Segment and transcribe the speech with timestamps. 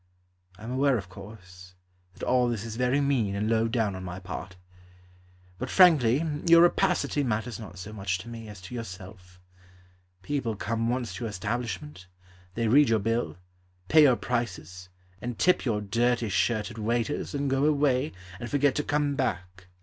[0.57, 1.75] I am aware, of course,
[2.15, 4.55] That all this is very mean And low down On my part,
[5.59, 9.39] But frankly Your rapacity Matters not so much to me As to yourself.
[10.23, 12.07] People come once to your establishment,
[12.55, 13.37] They read your bill,
[13.89, 14.89] Pay your prices
[15.21, 19.67] And tip your dirty shirted waiters, And go away And forget to come back.